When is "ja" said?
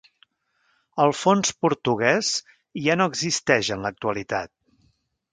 2.85-2.95